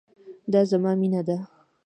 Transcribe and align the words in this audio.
دا 0.51 0.61
زما 0.71 0.91
مينه 1.01 1.21
ده 1.27 1.37